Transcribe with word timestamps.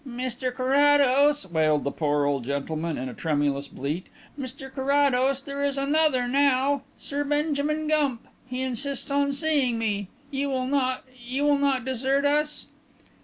"Mr 0.07 0.51
Carrados," 0.51 1.45
wailed 1.45 1.83
the 1.83 1.91
poor 1.91 2.25
old 2.25 2.43
gentleman 2.43 2.97
in 2.97 3.07
a 3.07 3.13
tremulous 3.13 3.67
bleat, 3.67 4.07
"Mr 4.35 4.73
Carrados, 4.73 5.43
there 5.43 5.63
is 5.63 5.77
another 5.77 6.27
now 6.27 6.81
Sir 6.97 7.23
Benjamin 7.23 7.87
Gump. 7.87 8.27
He 8.47 8.63
insists 8.63 9.11
on 9.11 9.31
seeing 9.31 9.77
me. 9.77 10.07
You 10.31 10.49
will 10.49 10.65
not 10.65 11.03
you 11.23 11.43
will 11.45 11.59
not 11.59 11.85
desert 11.85 12.25
us?" 12.25 12.65